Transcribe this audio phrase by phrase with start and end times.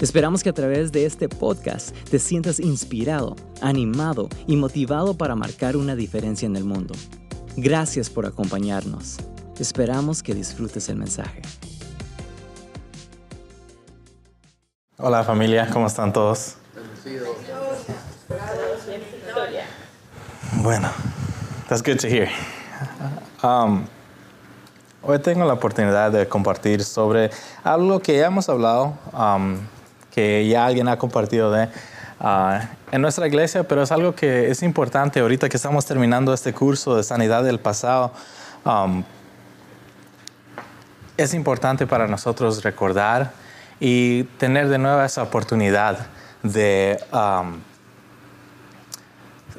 [0.00, 5.76] Esperamos que a través de este podcast te sientas inspirado, animado y motivado para marcar
[5.76, 6.94] una diferencia en el mundo.
[7.56, 9.18] Gracias por acompañarnos.
[9.58, 11.42] Esperamos que disfrutes el mensaje.
[14.98, 16.56] Hola familia, ¿cómo están todos?
[20.62, 20.90] Bueno,
[21.68, 22.28] that's good to hear.
[23.44, 23.86] Um,
[25.02, 27.30] hoy tengo la oportunidad de compartir sobre
[27.62, 29.58] algo que ya hemos hablado um,
[30.14, 31.68] que ya alguien ha compartido de
[32.20, 36.52] ah, en nuestra iglesia, pero es algo que es importante ahorita que estamos terminando este
[36.52, 38.12] curso de sanidad del pasado.
[38.64, 39.02] Um,
[41.16, 43.32] es importante para nosotros recordar
[43.80, 46.06] y tener de nuevo esa oportunidad
[46.42, 47.58] de, um,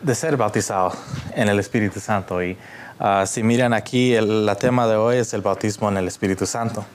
[0.02, 0.94] de ser bautizado
[1.34, 2.42] en el Espíritu Santo.
[2.42, 2.58] Y
[3.00, 6.86] uh, si miran aquí, el tema de hoy es el bautismo en el Espíritu Santo.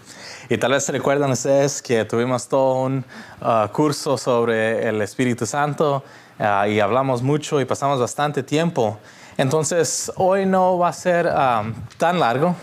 [0.52, 3.04] Y tal vez recuerdan ustedes que tuvimos todo un
[3.40, 6.02] uh, curso sobre el Espíritu Santo
[6.40, 8.98] uh, y hablamos mucho y pasamos bastante tiempo.
[9.36, 12.56] Entonces, hoy no va a ser um, tan largo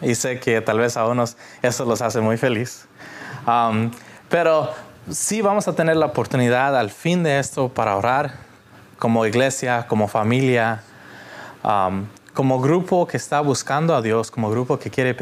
[0.00, 2.88] y sé que tal vez a unos eso los hace muy feliz.
[4.30, 4.70] Pero
[5.10, 8.32] sí vamos a tener la oportunidad al fin de esto para orar
[8.98, 10.82] como iglesia, como familia,
[12.32, 15.14] como grupo que está buscando a Dios, como grupo que quiere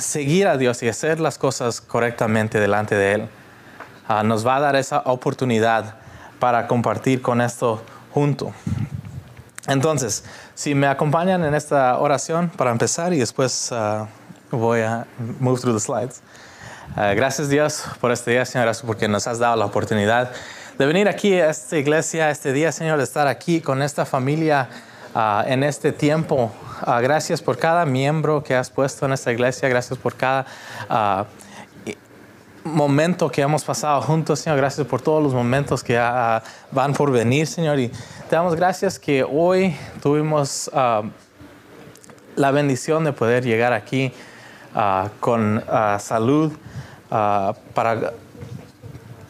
[0.00, 3.28] seguir a Dios y hacer las cosas correctamente delante de Él,
[4.08, 5.94] uh, nos va a dar esa oportunidad
[6.38, 8.52] para compartir con esto junto.
[9.66, 14.06] Entonces, si me acompañan en esta oración para empezar y después uh,
[14.50, 15.06] voy a
[15.38, 16.22] move through the slides.
[16.96, 20.32] Uh, gracias Dios por este día, Señor, porque nos has dado la oportunidad
[20.76, 24.68] de venir aquí a esta iglesia, este día, Señor, de estar aquí con esta familia
[25.14, 26.50] uh, en este tiempo
[26.82, 29.68] Uh, gracias por cada miembro que has puesto en esta iglesia.
[29.68, 30.46] Gracias por cada
[30.88, 31.24] uh,
[32.64, 34.56] momento que hemos pasado juntos, Señor.
[34.56, 35.98] Gracias por todos los momentos que
[36.70, 37.78] van por venir, Señor.
[37.78, 40.70] Y te damos gracias que hoy tuvimos
[42.36, 44.12] la bendición de poder llegar aquí
[45.20, 45.62] con
[45.98, 46.52] salud
[47.10, 48.12] para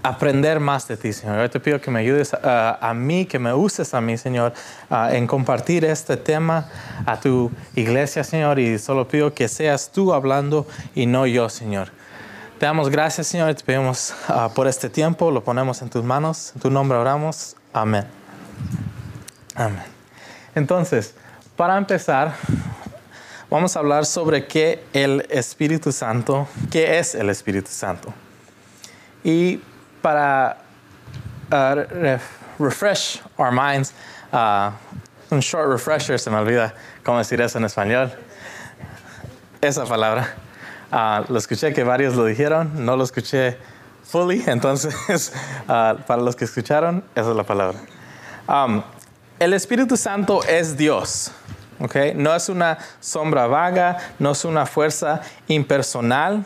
[0.03, 1.39] aprender más de ti, Señor.
[1.39, 4.53] Yo te pido que me ayudes a mí, que me uses a mí, Señor,
[4.91, 6.69] en compartir este tema
[7.07, 11.89] a tu iglesia, Señor, y solo pido que seas tú hablando y no yo, Señor.
[12.59, 14.15] Te damos gracias, Señor, y te pedimos
[14.55, 17.57] por este tiempo, lo ponemos en tus manos, en tu nombre oramos.
[17.73, 18.05] Amén.
[19.55, 19.85] Amén.
[20.55, 21.15] Entonces,
[21.57, 22.35] para empezar,
[23.49, 28.13] vamos a hablar sobre qué el Espíritu Santo, qué es el Espíritu Santo.
[29.25, 29.61] Y
[30.03, 30.57] para
[31.53, 32.19] uh,
[32.59, 33.93] refresh our minds,
[34.33, 34.71] uh,
[35.31, 36.75] un short refresher, se me olvida
[37.05, 38.11] cómo decir eso en español.
[39.61, 40.35] Esa palabra.
[40.93, 43.57] Uh, lo escuché que varios lo dijeron, no lo escuché
[44.03, 45.33] fully, entonces
[45.67, 47.79] para los que escucharon, esa es la palabra.
[48.49, 48.83] Um,
[49.39, 51.33] el Espíritu Santo es Dios.
[51.81, 52.13] Okay?
[52.15, 56.45] No es una sombra vaga, no es una fuerza impersonal,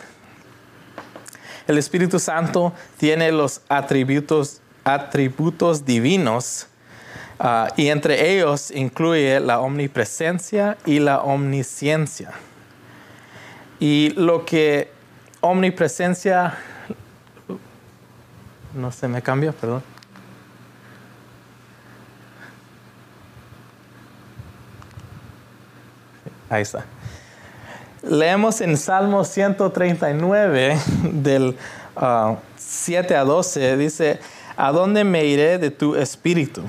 [1.67, 6.67] el Espíritu Santo tiene los atributos, atributos divinos
[7.41, 12.33] uh, y entre ellos incluye la omnipresencia y la omnisciencia.
[13.81, 14.91] Y lo que
[15.41, 16.57] omnipresencia,
[18.75, 19.83] no se me cambia, perdón.
[26.49, 26.85] Ahí está.
[28.07, 30.79] Leemos en Salmo 139
[31.13, 31.57] del
[32.59, 34.21] 7 ah, a 12, dice,
[34.59, 36.63] ¿a dónde me iré de tu espíritu?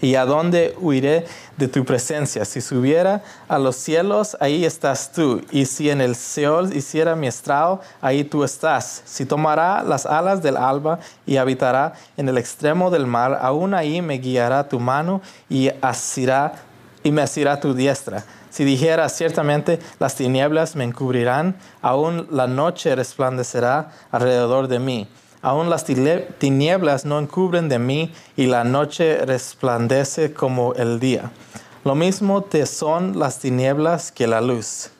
[0.00, 1.26] ¿Y a dónde huiré
[1.58, 2.44] de tu presencia?
[2.44, 5.42] Si subiera a los cielos, ahí estás tú.
[5.52, 9.02] Y si en el Seol hiciera mi estrado, ahí tú estás.
[9.04, 14.02] Si tomará las alas del alba y habitará en el extremo del mar, aún ahí
[14.02, 16.54] me guiará tu mano y, asirá,
[17.04, 18.24] y me asirá tu diestra.
[18.50, 25.08] Si dijera ciertamente las tinieblas me encubrirán, aún la noche resplandecerá alrededor de mí.
[25.42, 31.30] Aún las tinieblas no encubren de mí y la noche resplandece como el día.
[31.84, 34.90] Lo mismo te son las tinieblas que la luz.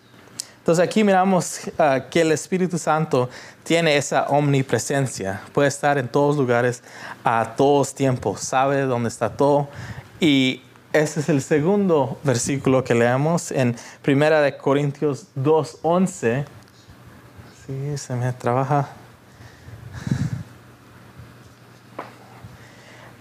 [0.58, 3.28] Entonces aquí miramos ah, que el Espíritu Santo
[3.64, 6.82] tiene esa omnipresencia, puede estar en todos lugares
[7.24, 9.68] a todos tiempos, sabe dónde está todo
[10.20, 10.62] y
[10.92, 16.44] ese es el segundo versículo que leemos en Primera Corintios 2:11.
[17.66, 18.88] Sí, se me trabaja.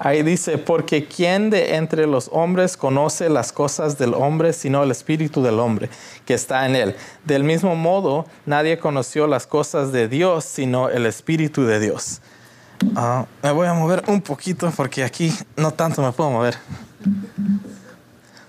[0.01, 4.91] Ahí dice, porque ¿quién de entre los hombres conoce las cosas del hombre sino el
[4.91, 5.89] espíritu del hombre
[6.25, 6.95] que está en él?
[7.25, 12.21] Del mismo modo, nadie conoció las cosas de Dios sino el espíritu de Dios.
[12.95, 16.57] Ah, me voy a mover un poquito porque aquí no tanto me puedo mover.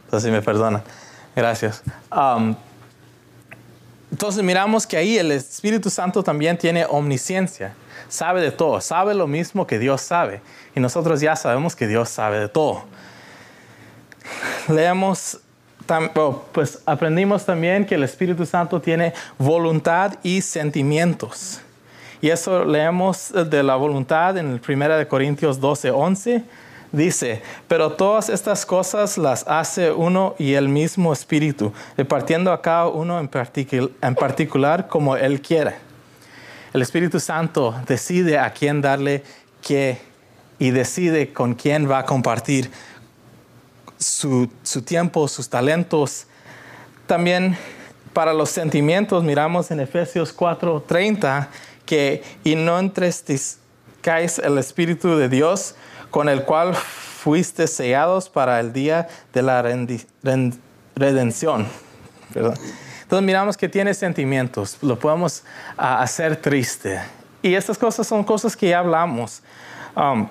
[0.05, 0.83] Entonces, me perdonan.
[1.37, 1.83] Gracias.
[2.11, 2.55] Um,
[4.11, 7.75] entonces miramos que ahí el Espíritu Santo también tiene omnisciencia
[8.11, 10.43] sabe de todo, sabe lo mismo que Dios sabe.
[10.75, 12.85] Y nosotros ya sabemos que Dios sabe de todo.
[14.69, 15.41] Leemos,
[16.53, 21.61] pues aprendimos también que el Espíritu Santo tiene voluntad y sentimientos.
[22.21, 26.45] Y eso leemos de la voluntad en el 1 Corintios 12, 11.
[26.93, 32.89] Dice, pero todas estas cosas las hace uno y el mismo Espíritu, repartiendo a cada
[32.89, 33.31] uno en,
[34.03, 35.75] en particular como Él quiere.
[36.73, 39.23] El Espíritu Santo decide a quién darle
[39.63, 39.99] qué
[40.59, 42.71] y decide con quién va a compartir
[43.99, 44.49] su,
[44.85, 46.27] tiempo, sus talentos.
[47.07, 47.57] También
[48.13, 51.49] para los sentimientos miramos en Efesios 4:30
[51.87, 55.75] que y no entristezcáis el Espíritu de Dios
[56.11, 59.63] con el cual fuiste sellados para el día de la
[60.95, 61.67] redención.
[62.33, 62.55] Perdón.
[63.03, 65.43] Entonces miramos que tiene sentimientos, lo podemos
[65.77, 67.01] ah, hacer triste.
[67.43, 69.43] Y estas cosas son cosas que ya hablamos.
[69.97, 70.29] Um,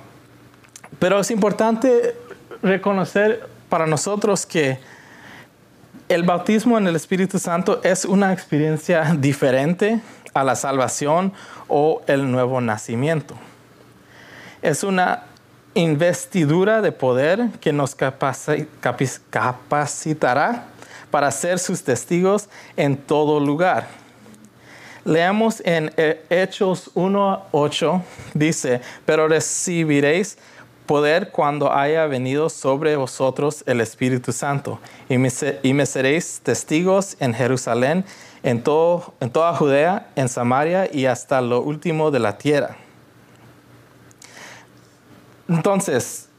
[0.97, 2.15] pero es importante
[2.61, 4.79] reconocer para nosotros que
[6.07, 9.99] el bautismo en el Espíritu Santo es una experiencia diferente
[10.33, 11.33] a la salvación
[11.67, 13.35] o el nuevo nacimiento.
[14.61, 15.23] Es una
[15.74, 17.95] investidura de poder que nos
[19.30, 20.66] capacitará
[21.12, 23.88] para ser sus testigos en todo lugar.
[25.06, 28.01] Leamos en eh, Hechos 1.8,
[28.33, 30.38] dice, pero recibiréis
[30.86, 38.04] poder cuando haya venido sobre vosotros el Espíritu Santo, y me, seréis testigos en Jerusalén,
[38.44, 42.75] en, todo, en toda Judea, en Samaria y hasta lo último de la tierra.
[45.49, 46.29] Entonces,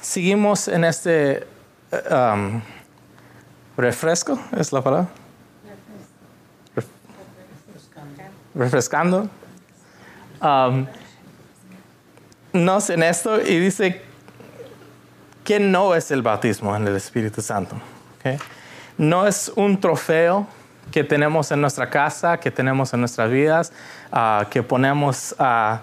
[0.00, 1.46] seguimos en este...
[1.92, 2.60] Eh, um,
[3.76, 5.08] refresco es la palabra.
[8.54, 9.28] Refrescando.
[10.42, 10.86] Um,
[12.52, 14.02] nos en esto y dice
[15.44, 17.76] que no es el bautismo en el Espíritu Santo.
[18.96, 20.46] No es un trofeo
[20.90, 23.72] que tenemos en nuestra casa, que tenemos en nuestras vidas,
[24.12, 25.76] uh, que ponemos uh,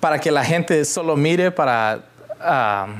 [0.00, 2.00] para que la gente solo mire para
[2.40, 2.90] uh,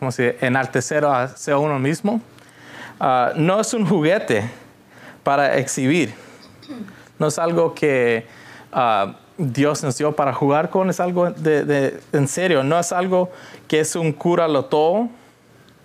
[0.00, 2.22] como si enaltecer a uno mismo.
[2.98, 4.50] Ah, no es un juguete
[5.22, 6.14] para exhibir.
[7.18, 8.26] No es algo que
[8.72, 12.62] ah, Dios nos dio para jugar con, es algo de, en serio.
[12.62, 13.30] No es algo
[13.68, 15.10] que es un cúralo todo.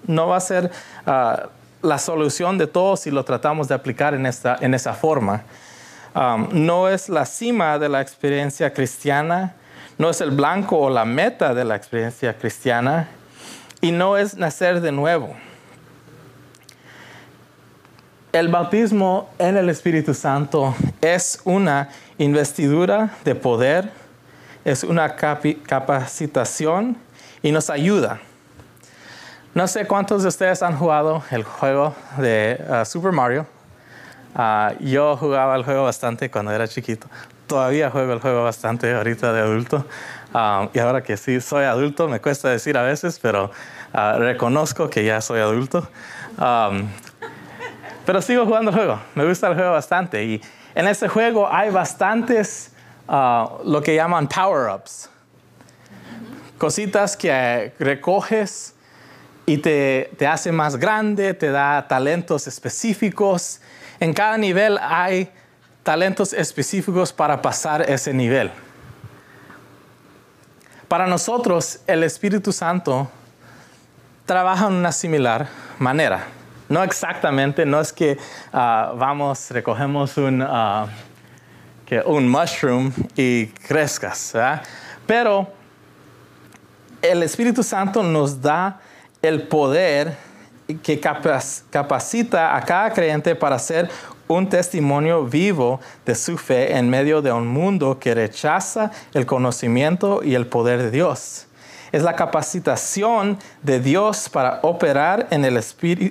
[0.08, 0.72] No va a ser
[1.06, 5.44] la solución de todo si lo tratamos de aplicar en, esta, en esa forma.
[6.52, 9.56] no es la cima de la experiencia cristiana,
[9.98, 13.08] no es el blanco o la meta de la experiencia cristiana,
[13.82, 15.36] y no es nacer de nuevo.
[18.32, 23.92] El bautismo en el Espíritu Santo es una investidura de poder,
[24.66, 26.98] es una capacitación
[27.42, 28.20] y nos ayuda.
[29.54, 33.48] No sé cuántos de ustedes han jugado el juego de uh, Super Mario.
[34.36, 37.08] Uh, yo jugaba el juego bastante cuando era chiquito.
[37.48, 39.86] Todavía juego el juego bastante ahorita de adulto.
[40.34, 43.52] Um, y ahora que sí soy adulto, me cuesta decir a veces, pero
[43.94, 45.88] uh, reconozco que ya soy adulto.
[46.38, 46.88] Um,
[48.06, 50.24] pero sigo jugando el juego, me gusta el juego bastante.
[50.24, 50.42] Y
[50.74, 52.72] en ese juego hay bastantes
[53.08, 55.10] uh, lo que llaman power-ups.
[56.58, 58.74] Cositas que recoges
[59.46, 63.62] y te, te hace más grande, te da talentos específicos.
[64.00, 65.30] En cada nivel hay
[65.86, 68.50] talentos específicos para pasar ese nivel.
[70.88, 73.08] Para nosotros, el Espíritu Santo
[74.26, 76.26] trabaja en una similar manera.
[76.70, 78.18] No exactamente, no es que
[78.52, 80.88] ah, vamos, recogemos un, uh,
[82.08, 84.34] un mushroom y crezcas,
[85.06, 85.48] pero
[87.00, 88.80] el Espíritu Santo nos da
[89.22, 90.18] el poder
[90.82, 93.88] que capacita a cada creyente para ser
[94.28, 100.22] un testimonio vivo de su fe en medio de un mundo que rechaza el conocimiento
[100.24, 101.48] y el poder de Dios.
[101.92, 105.64] es la capacitación de Dios para operar en el,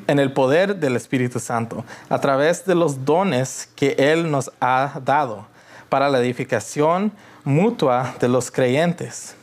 [0.06, 5.00] en el poder del Espíritu Santo a través de los dones que Él nos ha
[5.04, 5.46] dado
[5.90, 7.12] para la edificación
[7.44, 9.36] mutua de los creyentes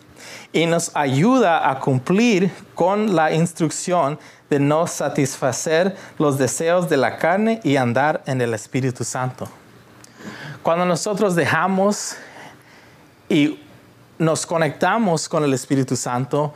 [0.51, 4.17] y nos ayuda a cumplir con la instrucción
[4.51, 9.47] de no satisfacer los deseos de la carne y andar en el Espíritu Santo.
[10.61, 12.17] Cuando nosotros dejamos
[13.29, 13.61] y
[14.19, 16.53] nos conectamos con el Espíritu Santo,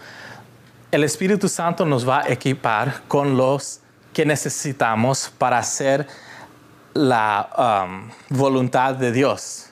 [0.92, 3.80] el Espíritu Santo nos va a equipar con los
[4.14, 6.06] que necesitamos para hacer
[6.94, 9.68] la um, voluntad de Dios.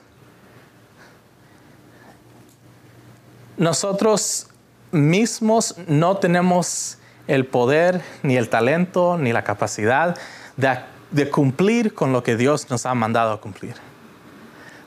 [3.58, 4.46] Nosotros
[4.90, 10.16] mismos no tenemos el poder, ni el talento, ni la capacidad
[10.56, 13.74] de, cumplir con lo que Dios nos ha mandado a cumplir.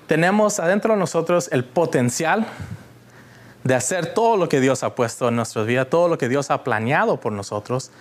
[0.08, 2.46] Tenemos adentro de nosotros el potencial
[3.64, 6.52] de hacer todo lo que Dios ha puesto en nuestra vida, todo lo que Dios
[6.52, 7.92] ha planeado por nosotros,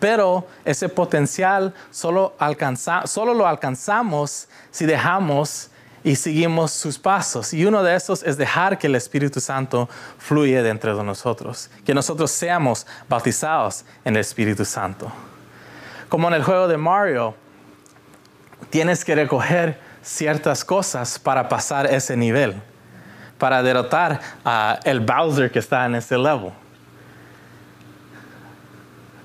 [0.00, 5.70] pero ese potencial solo, alcanza, solo lo alcanzamos si dejamos
[6.04, 7.52] y seguimos sus pasos.
[7.52, 11.94] Y uno de esos es dejar que el Espíritu Santo fluya dentro de nosotros, que
[11.94, 15.10] nosotros seamos bautizados en el Espíritu Santo.
[16.08, 17.34] Como en el juego de Mario,
[18.70, 22.60] tienes que recoger ciertas cosas para pasar ese nivel,
[23.38, 26.52] para derrotar a el Bowser que está en ese level.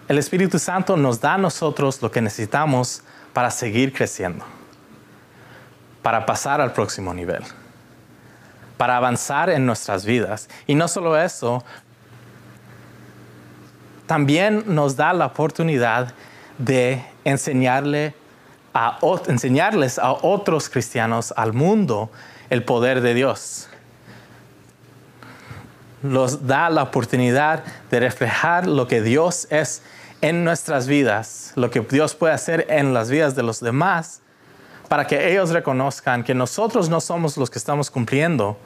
[0.07, 3.01] El Espíritu Santo nos da a nosotros lo que necesitamos
[3.33, 4.56] para seguir creciendo
[6.07, 7.43] para pasar al próximo nivel,
[8.77, 10.47] para avanzar en nuestras vidas.
[10.65, 11.65] Y no solo eso,
[14.05, 16.13] también nos da la oportunidad
[16.59, 18.13] de enseñarle
[18.73, 22.09] a, enseñarles a otros cristianos, al mundo,
[22.49, 23.67] el poder de Dios.
[26.03, 29.81] Nos da la oportunidad de reflejar lo que Dios es
[30.21, 34.21] en nuestras vidas, lo que Dios puede hacer en las vidas de los demás
[34.87, 38.57] para que ellos reconozcan que nosotros no somos los que estamos cumpliendo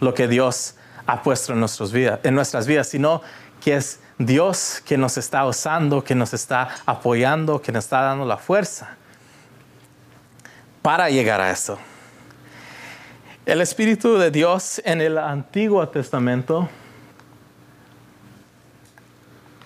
[0.00, 0.74] lo que Dios
[1.06, 3.22] ha puesto en, nuestras vidas, en nuestras vidas, sino
[3.62, 8.24] que es Dios que nos está usando, que nos está apoyando, que nos está dando
[8.24, 8.96] la fuerza
[10.82, 11.78] para llegar a eso.
[13.46, 16.68] El Espíritu de Dios en el Antiguo Testamento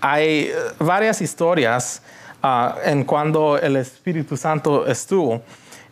[0.01, 2.03] hay varias historias
[2.43, 5.43] ah, en cuando el Espíritu Santo estuvo.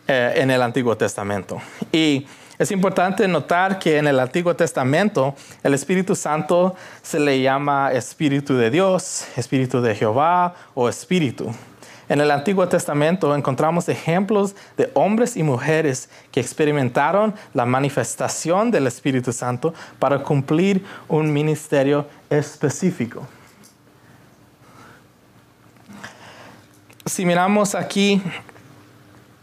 [0.07, 1.63] Eh, en el Antiguo Testamento.
[1.91, 2.27] Y
[2.59, 8.55] es importante notar que en el Antiguo Testamento el Espíritu Santo se le llama Espíritu
[8.55, 11.51] de Dios, Espíritu de Jehová o Espíritu.
[12.07, 18.87] En el Antiguo Testamento encontramos ejemplos de hombres y mujeres que experimentaron la manifestación del
[18.87, 23.27] Espíritu Santo para cumplir un ministerio específico.
[27.07, 28.23] Si miramos aquí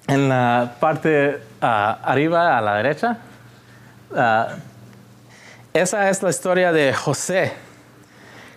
[0.07, 3.17] en la parte ah, arriba a la derecha,
[4.15, 4.55] ah,
[5.73, 7.53] esa es la historia de José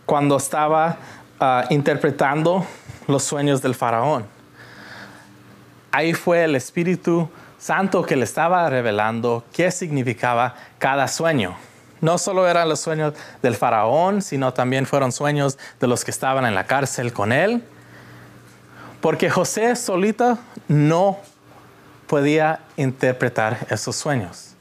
[0.05, 0.97] cuando estaba
[1.39, 2.67] ah, interpretando
[3.07, 4.27] los sueños del faraón.
[5.93, 11.57] Ahí fue el Espíritu Santo que le estaba revelando qué significaba cada sueño.
[12.01, 16.45] No solo eran los sueños del faraón, sino también fueron sueños de los que estaban
[16.45, 17.65] en la cárcel con él.
[19.01, 20.37] Porque José solito
[20.69, 21.19] no
[22.07, 24.55] podía interpretar esos sueños.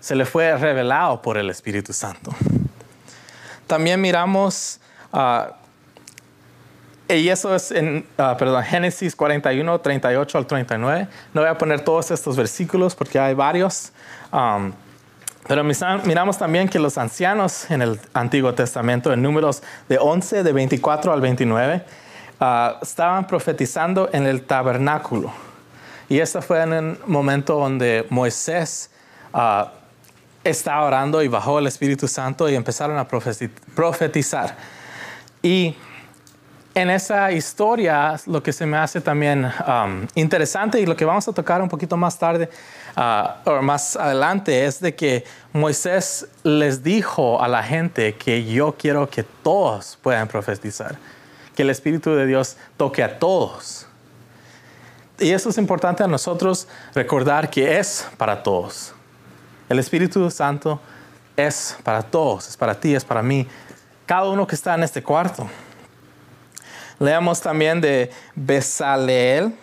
[0.00, 2.30] Se le fue revelado por el Espíritu Santo.
[3.66, 4.80] También miramos,
[5.12, 5.52] uh,
[7.08, 11.08] y eso es en uh, perdón, Génesis 41, 38 al 39.
[11.32, 13.92] No voy a poner todos estos versículos porque hay varios.
[14.32, 14.72] Um,
[15.46, 20.52] pero miramos también que los ancianos en el Antiguo Testamento, en números de 11, de
[20.52, 21.84] 24 al 29,
[22.40, 22.44] uh,
[22.82, 25.32] estaban profetizando en el tabernáculo.
[26.14, 28.88] Y este fue en un momento donde Moisés
[29.32, 29.64] uh,
[30.44, 34.56] estaba orando y bajó el Espíritu Santo y empezaron a profetizar.
[35.42, 35.74] Y
[36.72, 39.50] en esa historia, lo que se me hace también
[40.14, 42.48] interesante y lo que vamos a tocar un poquito más tarde
[42.96, 48.76] uh, o más adelante es de que Moisés les dijo a la gente que yo
[48.78, 50.94] quiero que todos puedan profetizar,
[51.56, 53.88] que el Espíritu de Dios toque a todos.
[55.18, 58.92] Y eso es importante a nosotros recordar que es para todos.
[59.68, 60.80] El Espíritu Santo
[61.36, 63.46] es para todos, es para ti, es para mí,
[64.06, 65.48] cada uno que está en este cuarto.
[66.98, 69.54] Leamos también de Besaleel,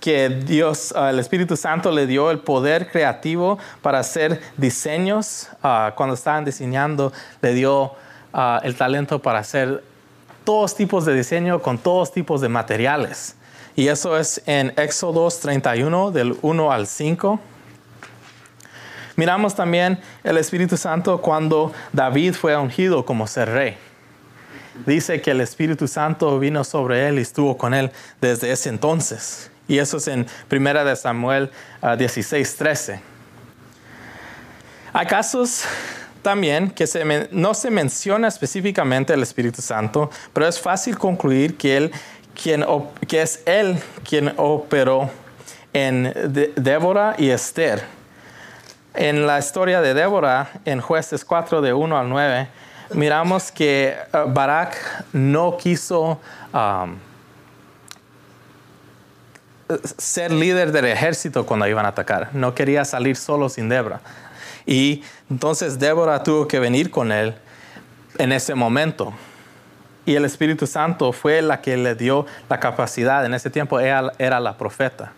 [0.00, 5.48] que Dios, ah, el Espíritu Santo le dio el poder creativo para hacer diseños.
[5.62, 7.92] Ah, cuando estaban diseñando, le dio
[8.32, 9.82] ah, el talento para hacer
[10.44, 13.34] todos tipos de diseño con todos tipos de materiales.
[13.76, 17.38] Y eso es en Éxodo 31, del 1 al 5.
[19.16, 23.76] Miramos también el Espíritu Santo cuando David fue ungido como ser rey.
[24.86, 27.90] Dice que el Espíritu Santo vino sobre él y estuvo con él
[28.20, 29.50] desde ese entonces.
[29.68, 31.50] Y eso es en 1 de Samuel
[31.98, 33.00] 16, ah, 13.
[34.94, 35.64] Hay casos
[36.26, 41.92] también que no se menciona específicamente el Espíritu Santo, pero es fácil concluir que, él,
[42.40, 42.64] quien,
[43.08, 43.78] que es Él
[44.08, 45.10] quien operó
[45.72, 46.12] en
[46.56, 47.82] Débora y Esther.
[48.94, 52.48] En la historia de Débora, en jueces 4 de 1 al 9,
[52.94, 56.20] miramos que uh, Barak no quiso
[56.52, 56.96] um,
[59.98, 62.30] ser líder del ejército cuando iban a atacar.
[62.32, 64.00] No quería salir solo sin Débora.
[64.64, 67.34] Y entonces Débora tuvo que venir con él
[68.18, 69.12] en ese momento.
[70.06, 73.26] Y el Espíritu Santo fue la que le dio la capacidad.
[73.26, 75.12] En ese tiempo ella era la profeta.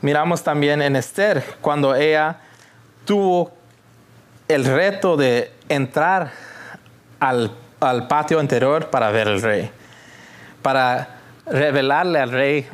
[0.00, 2.36] Miramos también en Esther, cuando ella
[3.04, 3.52] tuvo
[4.46, 6.30] el reto de entrar
[7.18, 7.50] al,
[8.08, 9.70] patio interior para ver al rey,
[10.62, 11.08] para
[11.46, 12.68] revelarle al rey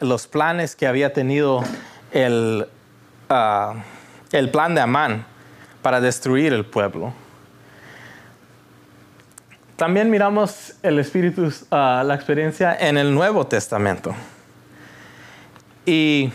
[0.00, 1.62] los planes que había tenido
[2.12, 2.66] el,
[3.28, 3.74] ah,
[4.30, 5.26] el plan de Amán
[5.82, 7.12] para destruir el pueblo.
[9.82, 14.14] También miramos el Espíritu, ah, la experiencia en el Nuevo Testamento.
[15.84, 16.30] Y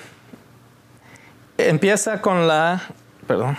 [1.57, 2.81] empieza con la,
[3.25, 3.55] perdón,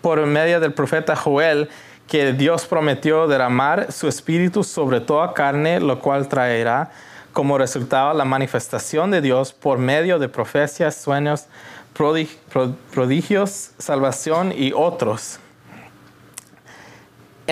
[0.00, 1.68] por medio del profeta Joel,
[2.08, 6.90] que Dios prometió derramar su espíritu sobre toda carne, lo cual traerá
[7.34, 11.48] como resultado la manifestación de Dios por medio de profecías, sueños,
[11.92, 15.38] prodigios, salvación y otros.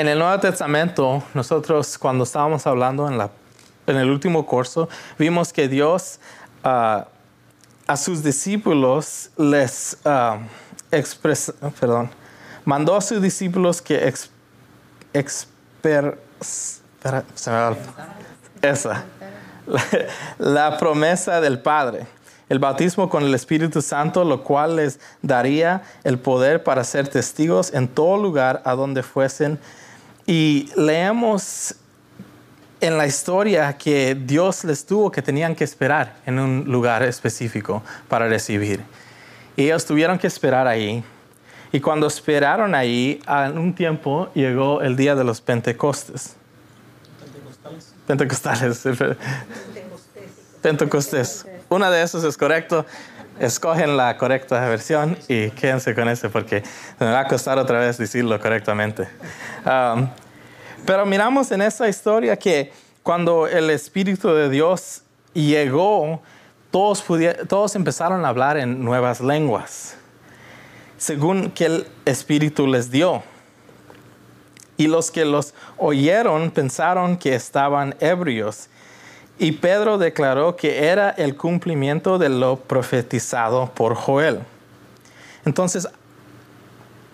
[0.01, 3.29] En el Nuevo Testamento, nosotros cuando estábamos hablando en, la,
[3.87, 4.89] en el último curso,
[5.19, 6.21] vimos que Dios
[6.65, 7.07] ah,
[7.87, 10.39] a sus discípulos les uh,
[11.79, 12.09] perdón,
[12.65, 14.31] mandó a sus discípulos que ex,
[18.63, 19.05] esa,
[20.39, 22.07] la, promesa del Padre,
[22.49, 27.75] el bautismo con el Espíritu Santo, lo cual les daría el poder para ser testigos
[27.75, 29.59] en todo lugar a donde fuesen.
[30.31, 31.75] Y leemos
[32.81, 37.83] en la historia que Dios les tuvo que tenían que esperar en un lugar específico
[38.07, 38.81] para recibir.
[39.57, 41.03] Y ellos tuvieron que esperar ahí.
[41.73, 46.37] Y cuando esperaron ahí, en un tiempo llegó el día de los Pentecostes.
[48.07, 48.85] Pentecostales.
[50.63, 51.45] Pentecostés.
[51.69, 52.87] Una de esos es correcto.
[53.41, 56.63] Escogen la correcta versión y quédense con ese porque
[56.99, 59.09] me va a costar otra vez decirlo correctamente.
[59.65, 60.09] Um,
[60.85, 62.71] pero miramos en esa historia que
[63.03, 66.21] cuando el Espíritu de Dios llegó,
[66.71, 67.03] todos,
[67.49, 69.97] todos empezaron a hablar en nuevas lenguas,
[70.99, 73.23] según que el Espíritu les dio.
[74.77, 78.69] Y los que los oyeron pensaron que estaban ebrios.
[79.41, 84.41] Y Pedro declaró que era el cumplimiento de lo profetizado por Joel.
[85.47, 85.89] Entonces,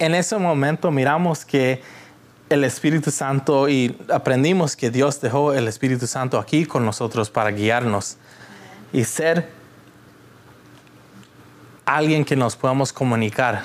[0.00, 1.80] en ese momento miramos que
[2.48, 7.52] el Espíritu Santo y aprendimos que Dios dejó el Espíritu Santo aquí con nosotros para
[7.52, 8.16] guiarnos
[8.92, 9.48] y ser
[11.84, 13.62] alguien que nos podamos comunicar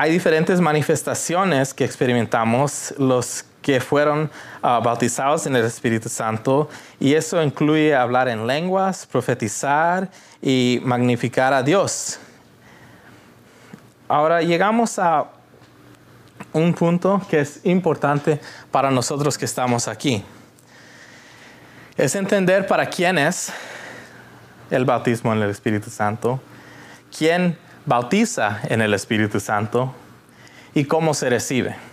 [0.00, 4.30] hay diferentes manifestaciones que experimentamos los que fueron
[4.62, 10.08] ah, bautizados en el Espíritu Santo y eso incluye hablar en lenguas, profetizar
[10.40, 12.18] y magnificar a Dios.
[14.08, 15.26] Ahora llegamos a
[16.54, 20.24] un punto que es importante para nosotros que estamos aquí.
[21.94, 23.52] Es entender para quién es
[24.70, 26.40] el bautismo en el Espíritu Santo,
[27.14, 29.92] quién bautiza en el Espíritu Santo
[30.72, 31.87] y cómo se recibe.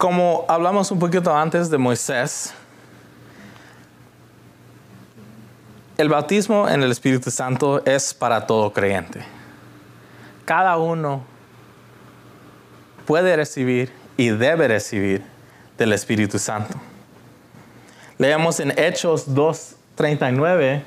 [0.00, 2.54] Como hablamos un poquito antes de Moisés,
[5.98, 9.22] el bautismo en el Espíritu Santo es para todo creyente.
[10.46, 11.22] Cada uno
[13.04, 15.22] puede recibir y debe recibir
[15.76, 16.80] del Espíritu Santo.
[18.16, 20.80] Leemos en Hechos 2.39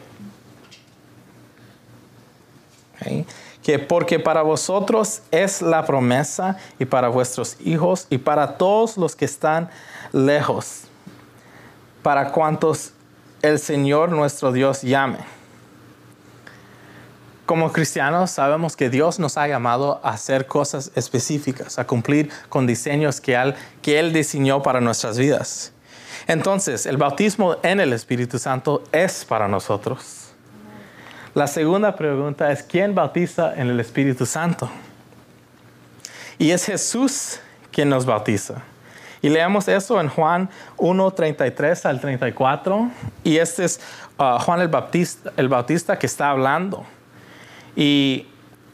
[3.64, 9.16] que porque para vosotros es la promesa y para vuestros hijos y para todos los
[9.16, 9.70] que están
[10.12, 10.82] lejos,
[12.04, 12.92] para cuantos
[13.42, 15.20] el Señor nuestro Dios llame.
[17.46, 22.66] como cristianos sabemos que Dios nos ha llamado a hacer cosas específicas, a cumplir con
[22.66, 25.74] diseños que Él, que él diseñó para nuestras vidas.
[26.26, 30.23] Entonces, el bautismo en el Espíritu Santo es para nosotros.
[31.36, 34.70] La segunda pregunta es, ¿quién bautiza en el Espíritu Santo?
[36.38, 37.40] Y es Jesús
[37.72, 38.62] quien nos bautiza.
[39.20, 42.92] Y leamos eso en Juan 1, 33 al 34.
[43.24, 43.80] Y este es
[44.20, 46.86] uh, Juan el Bautista, el Bautista que está hablando.
[47.76, 48.28] Y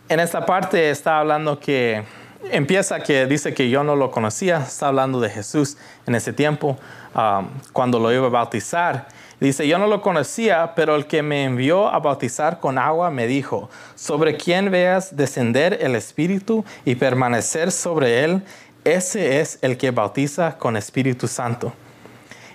[0.09, 2.03] en esta parte está hablando que
[2.51, 6.77] empieza que dice que yo no lo conocía, está hablando de Jesús en ese tiempo,
[7.15, 9.07] um, cuando lo iba a bautizar.
[9.39, 13.25] Dice, yo no lo conocía, pero el que me envió a bautizar con agua me
[13.25, 18.43] dijo, sobre quien veas descender el Espíritu y permanecer sobre él,
[18.83, 21.73] ese es el que bautiza con Espíritu Santo.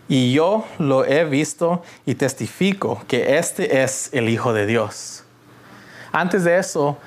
[0.09, 5.25] Y yo lo he visto y testifico que este es el Hijo de Dios.
[6.13, 6.99] Antes de eso,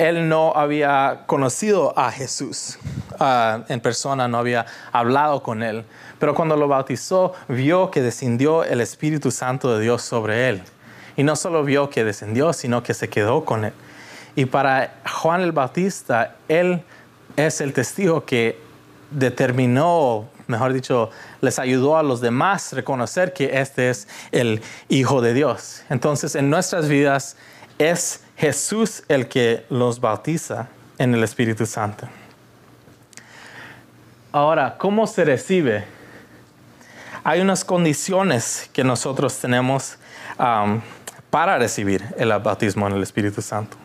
[0.00, 2.78] él no había conocido a Jesús
[3.18, 5.84] ah, en persona, no había hablado con él.
[6.18, 10.62] Pero cuando lo bautizó, vio que descendió el Espíritu Santo de Dios sobre él.
[11.18, 13.74] Y no solo vio que descendió, sino que se quedó con él.
[14.36, 16.82] Y para Juan el Bautista, él
[17.36, 18.58] es el testigo que
[19.10, 21.10] determinó, mejor dicho,
[21.42, 25.82] les ayudó a los demás a reconocer que este es el Hijo de Dios.
[25.90, 27.36] Entonces, en nuestras vidas
[27.78, 32.08] es Jesús el que los bautiza en el Espíritu Santo.
[34.32, 35.84] Ahora, ¿cómo se recibe?
[37.22, 39.98] Hay unas condiciones que nosotros tenemos
[41.28, 43.76] para recibir el bautismo en el Espíritu Santo.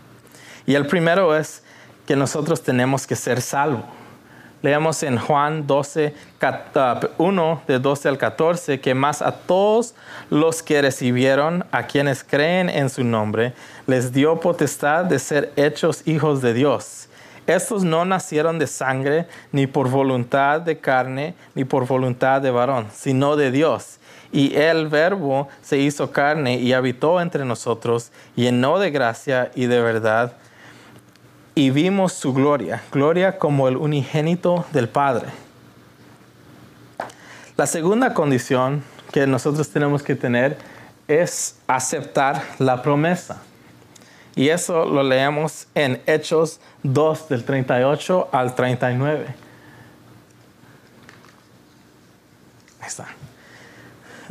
[0.66, 1.62] Y el primero es
[2.08, 3.84] que nosotros tenemos que ser salvos.
[4.62, 6.14] Leemos en Juan 12,
[7.18, 9.96] 1 de 12 al 14, que más a todos
[10.30, 13.54] los que recibieron, a quienes creen en su nombre,
[13.86, 17.10] les dio potestad de ser hechos hijos de Dios.
[17.48, 22.88] Estos no nacieron de sangre, ni por voluntad de carne, ni por voluntad de varón,
[22.92, 24.00] sino de Dios.
[24.32, 29.80] Y el verbo se hizo carne y habitó entre nosotros, llenó de gracia y de
[29.80, 30.34] verdad
[31.56, 35.30] y vimos su gloria, gloria como el unigénito del Padre.
[37.56, 40.58] La segunda condición que nosotros tenemos que tener
[41.08, 43.42] es aceptar la promesa.
[44.36, 49.28] Y eso lo leemos en Hechos 2 del 38 al 39.
[52.82, 53.08] Ahí está.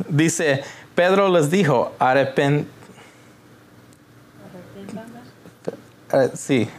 [0.07, 2.67] Dice, Pedro les dijo, arrepent...
[6.13, 6.69] Eh, sí,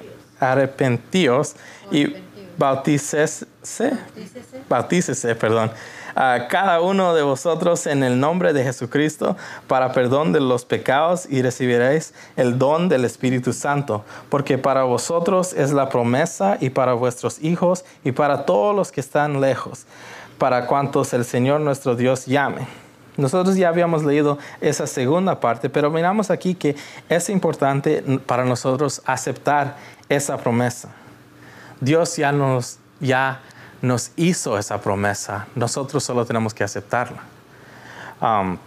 [0.40, 1.54] arrepentíos
[1.90, 2.14] y
[2.56, 3.46] bautícese,
[4.68, 5.70] bautícese, perdón,
[6.14, 11.26] a cada uno de vosotros en el nombre de Jesucristo para perdón de los pecados
[11.28, 16.94] y recibiréis el don del Espíritu Santo, porque para vosotros es la promesa y para
[16.94, 19.84] vuestros hijos y para todos los que están lejos,
[20.38, 22.85] para cuantos el Señor nuestro Dios llame.
[23.16, 26.76] Nosotros ya habíamos leído esa segunda parte, pero miramos aquí que
[27.08, 29.76] es importante para nosotros aceptar
[30.08, 30.90] esa promesa.
[31.80, 33.40] Dios ya nos, ya
[33.80, 37.22] nos hizo esa promesa, nosotros solo tenemos que aceptarla.
[38.20, 38.58] Um,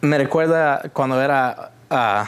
[0.00, 2.24] me recuerda cuando era, uh,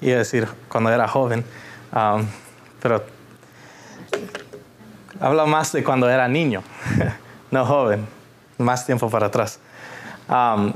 [0.00, 1.44] iba a decir, cuando era joven,
[1.92, 2.26] um,
[2.80, 3.04] pero
[5.20, 6.62] habla más de cuando era niño,
[7.50, 8.06] no joven,
[8.58, 9.60] más tiempo para atrás.
[10.28, 10.74] Um,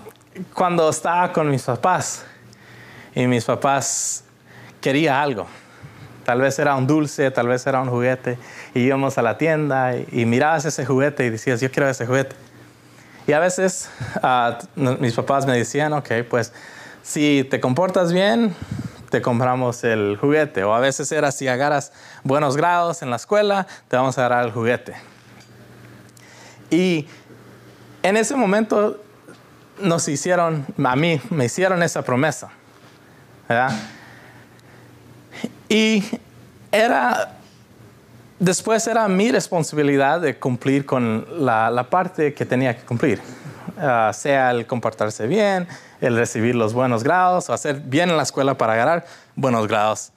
[0.54, 2.24] cuando estaba con mis papás
[3.14, 4.24] y mis papás
[4.80, 5.46] quería algo
[6.24, 8.38] Tal vez era un dulce, tal vez era un juguete.
[8.74, 12.36] Y íbamos a la tienda y, mirabas ese juguete y decías, yo quiero ese juguete.
[13.26, 13.90] Y a veces
[14.22, 16.52] ah, mis papás me decían, ok, pues
[17.02, 18.54] si te comportas bien,
[19.10, 20.64] te compramos el juguete.
[20.64, 24.44] O a veces era si agarras buenos grados en la escuela, te vamos a dar
[24.44, 24.94] el juguete.
[26.70, 27.06] Y
[28.02, 29.02] en ese momento
[29.82, 32.50] nos hicieron, a mí me hicieron esa promesa.
[33.48, 33.72] ¿verdad?
[35.68, 36.04] Y
[36.70, 37.36] era,
[38.38, 43.20] después era mi responsabilidad de cumplir con la, parte que tenía que cumplir,
[43.78, 45.66] ah, sea el comportarse bien,
[46.00, 50.12] el recibir los buenos grados o hacer bien en la escuela para ganar buenos grados.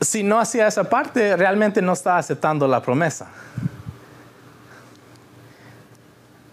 [0.00, 3.28] Si no hacía esa parte, realmente no estaba aceptando la promesa.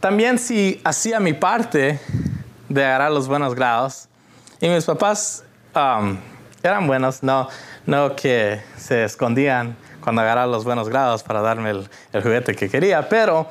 [0.02, 2.00] También si hacía mi parte
[2.68, 4.10] de agarrar los buenos grados,
[4.60, 6.18] y mis papás Um,
[6.64, 7.48] eran buenos, no,
[7.86, 11.90] no que se escondían cuando agarraba los buenos grados para darme el,
[12.22, 13.48] juguete que quería, pero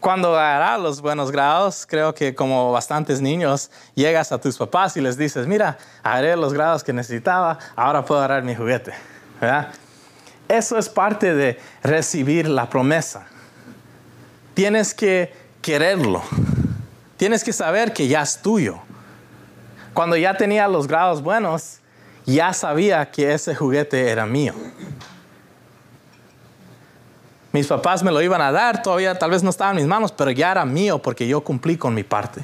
[0.00, 5.02] cuando agarras los buenos grados, creo que como bastantes niños, llegas a tus papás y
[5.02, 8.94] les dices, mira, agarré los grados que necesitaba, ahora puedo agarrar mi juguete.
[10.48, 13.26] Eso es parte de recibir la promesa.
[14.54, 16.22] Tienes que quererlo.
[17.16, 18.78] Tienes que saber que ya es tuyo.
[19.92, 21.78] Cuando ya tenía los grados buenos,
[22.24, 24.54] ya sabía que ese juguete era mío.
[27.52, 30.12] Mis papás me lo iban a dar, todavía tal vez no estaba en mis manos,
[30.12, 32.42] pero ya era mío porque yo cumplí con mi parte.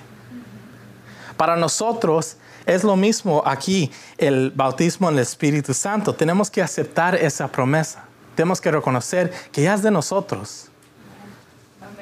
[1.37, 6.15] Para nosotros es lo mismo aquí, el bautismo en el Espíritu Santo.
[6.15, 8.05] Tenemos que aceptar esa promesa.
[8.35, 10.71] Tenemos que reconocer que ya es de nosotros.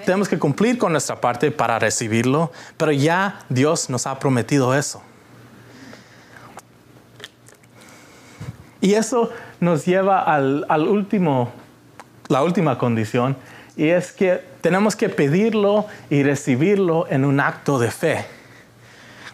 [0.05, 5.03] Tenemos que cumplir con nuestra parte para recibirlo, pero ya Dios nos ha prometido eso.
[8.81, 11.53] Y eso nos lleva al, al último
[12.33, 13.37] la última condición,
[13.77, 18.27] y es que tenemos que pedirlo y recibirlo en un acto de fe.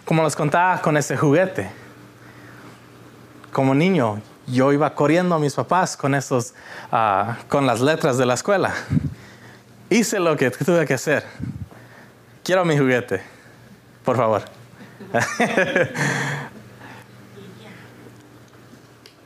[0.05, 1.71] Como les contaba con ese juguete.
[3.53, 6.55] Como niño, yo iba corriendo a mis papás con esos,
[6.91, 8.75] ah, con las letras de la escuela.
[9.90, 11.24] Hice lo que tuve que hacer.
[12.44, 13.22] Quiero mi juguete,
[14.05, 14.42] por favor.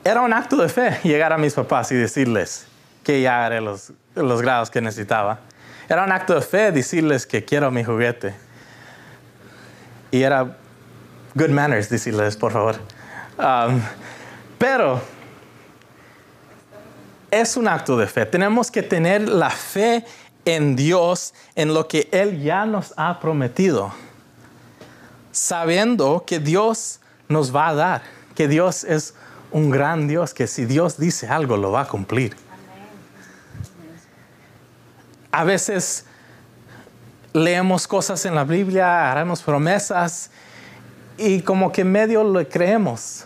[0.03, 2.67] Era un acto de fe llegar a mis papás y decirles,
[3.03, 5.39] que ya haré los, los grados que necesitaba.
[5.87, 8.33] Era un acto de fe decirles que quiero mi juguete.
[10.11, 10.57] Y era
[11.35, 12.75] good manners decirles, por favor.
[13.37, 13.81] Um,
[14.57, 15.01] pero
[17.31, 18.25] es un acto de fe.
[18.25, 20.05] Tenemos que tener la fe
[20.45, 23.91] en Dios, en lo que Él ya nos ha prometido,
[25.31, 28.01] sabiendo que Dios nos va a dar,
[28.35, 29.13] que Dios es
[29.51, 32.35] un gran Dios, que si Dios dice algo, lo va a cumplir
[35.33, 36.05] a veces
[37.33, 40.29] leemos cosas en la Biblia, haremos promesas
[41.17, 43.25] y como que medio lo creemos,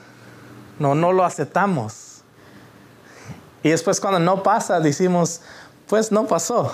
[0.80, 2.22] no, no lo aceptamos.
[3.62, 5.42] Y después cuando no pasa decimos,
[5.88, 6.74] pues no pasó.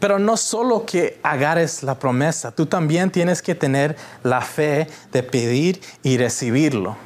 [0.00, 5.22] Pero no solo que agarres la promesa, tú también tienes que tener la fe de
[5.22, 6.96] pedir y recibirlo.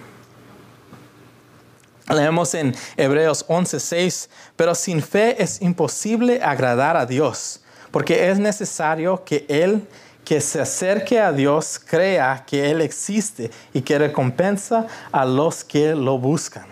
[2.09, 9.25] Leemos en Hebreos 11:6, pero sin fe es imposible agradar a Dios, porque es necesario
[9.25, 9.87] que Él
[10.25, 15.95] que se acerque a Dios crea que Él existe y que recompensa a los que
[15.95, 16.65] lo buscan.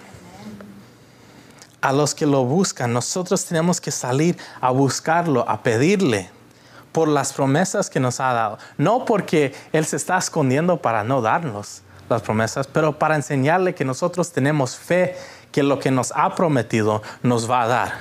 [1.82, 6.30] A los que lo buscan, nosotros tenemos que salir a buscarlo, a pedirle
[6.92, 8.58] por las promesas que nos ha dado.
[8.78, 13.84] No porque Él se está escondiendo para no darnos, las promesas, pero para enseñarle que
[13.84, 15.16] nosotros tenemos fe
[15.50, 17.92] que lo que nos ha prometido nos va a dar.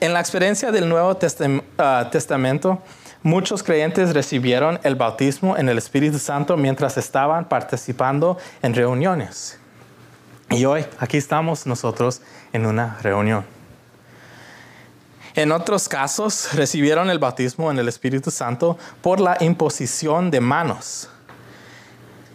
[0.00, 1.18] En la experiencia del Nuevo
[1.78, 2.82] ah, Testamento,
[3.22, 9.58] muchos creyentes recibieron el bautismo en el Espíritu Santo mientras estaban participando en reuniones.
[10.52, 12.20] Y hoy aquí estamos nosotros
[12.52, 13.44] en una reunión.
[15.34, 21.08] En otros casos recibieron el bautismo en el Espíritu Santo por la imposición de manos.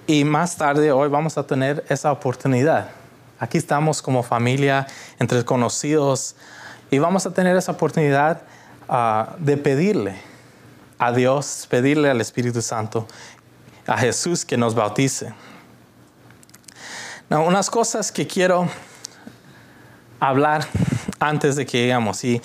[0.07, 2.89] Y más tarde hoy vamos a tener esa oportunidad.
[3.39, 4.87] Aquí estamos como familia,
[5.19, 6.35] entre conocidos,
[6.89, 8.41] y vamos a tener esa oportunidad
[8.89, 10.15] ah, de pedirle
[10.97, 13.05] a Dios, pedirle al Espíritu Santo,
[13.85, 15.33] a Jesús que nos bautice.
[17.29, 18.69] Unas cosas que quiero
[20.19, 20.65] hablar
[21.19, 22.23] antes de que llegamos.
[22.23, 22.41] Y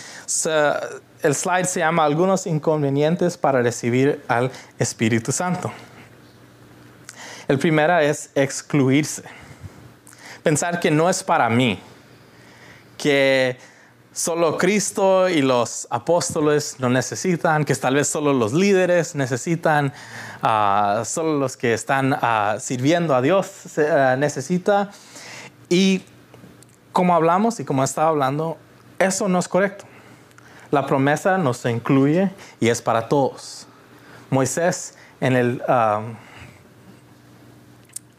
[1.23, 5.73] el slide se llama Algunos inconvenientes para recibir al Espíritu Santo.
[7.49, 9.23] El primero es excluirse.
[10.43, 11.79] Pensar que no es para mí,
[12.99, 13.57] que
[14.13, 19.93] solo Cristo y los apóstoles lo necesitan, que tal vez solo los líderes necesitan,
[20.43, 24.91] uh, solo los que están uh, sirviendo a Dios uh, necesita.
[25.69, 26.03] Y
[26.93, 28.59] como hablamos y como estaba hablando,
[28.99, 29.85] eso no es correcto.
[30.71, 33.67] La promesa nos incluye y es para todos.
[34.31, 35.63] Moisés en el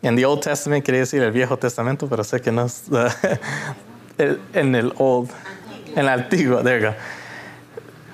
[0.04, 2.84] en el Old Testament quería decir el Viejo Testamento, pero sé que no es
[4.18, 5.30] en el Old,
[5.94, 6.62] en el Antiguo.
[6.62, 6.96] There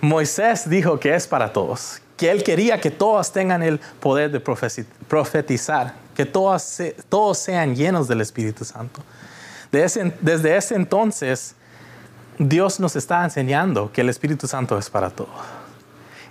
[0.01, 4.39] Moisés dijo que es para todos, que él quería que todos tengan el poder de
[4.39, 9.01] profetizar, que todos sean llenos del Espíritu Santo.
[9.71, 11.55] desde ese entonces,
[12.37, 15.29] Dios nos está enseñando que el Espíritu Santo es para todos.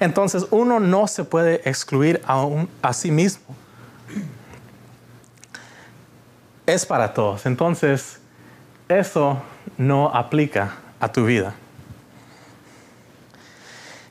[0.01, 2.47] Entonces uno no se puede excluir a,
[2.81, 3.55] a sí mismo
[6.69, 7.47] es para todos.
[7.47, 8.21] Entonces,
[8.89, 9.41] eso
[9.79, 11.55] no aplica a tu vida.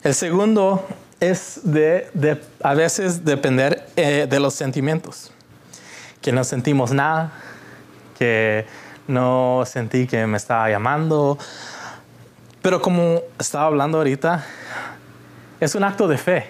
[0.03, 0.85] El segundo
[1.19, 5.31] es de, a veces depender eh, de los sentimientos,
[6.21, 7.31] que no sentimos nada,
[8.17, 8.65] que
[9.07, 11.37] no sentí que me estaba llamando,
[12.61, 14.45] pero como estaba hablando ahorita,
[15.59, 16.47] es un acto de fe,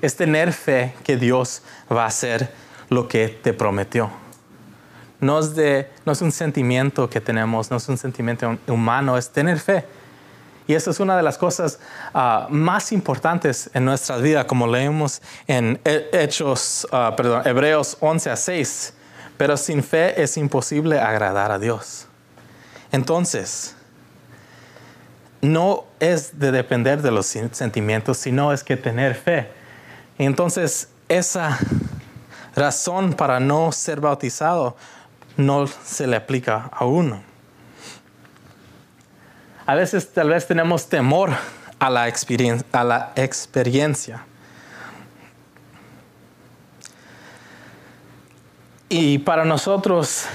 [0.00, 1.62] es tener fe que Dios
[1.92, 2.50] va a hacer
[2.88, 4.10] lo que te prometió.
[5.20, 9.30] No es, de, no es un sentimiento que tenemos, no es un sentimiento humano, es
[9.30, 9.84] tener fe
[10.70, 11.80] y esa es una de las cosas
[12.14, 18.36] ah, más importantes en nuestra vida, como leemos en Hechos, uh, perdón, Hebreos 11 a
[18.36, 18.94] 6.
[19.36, 22.06] Pero sin fe es imposible agradar a Dios.
[22.92, 23.74] Entonces,
[25.40, 29.50] no es de depender de los sentimientos, sino es que tener fe.
[30.18, 31.58] Entonces, esa
[32.54, 34.76] razón para no ser bautizado
[35.46, 37.22] no se le aplica a uno.
[39.66, 41.30] A veces tal vez tenemos temor
[41.78, 42.12] a la,
[42.72, 44.24] a la experiencia.
[48.88, 50.26] Y para nosotros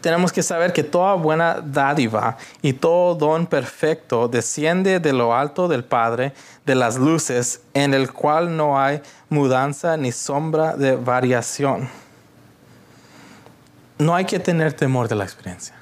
[0.00, 5.68] tenemos que saber que toda buena dádiva y todo don perfecto desciende de lo alto
[5.68, 6.32] del Padre
[6.64, 11.90] de las luces, en el cual no hay mudanza ni sombra de variación.
[13.98, 15.74] No hay que tener temor de la experiencia.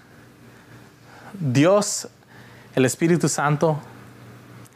[1.39, 2.09] Dios,
[2.75, 3.79] el Espíritu Santo,